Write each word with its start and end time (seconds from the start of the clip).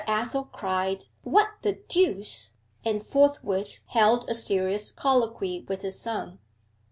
Athel 0.07 0.45
cried 0.45 1.05
'What 1.21 1.47
the 1.61 1.73
deuce!' 1.87 2.53
and 2.83 3.03
forthwith 3.05 3.83
held 3.89 4.27
a 4.27 4.33
serious 4.33 4.89
colloquy 4.89 5.63
with 5.69 5.83
his 5.83 5.99
son. 5.99 6.39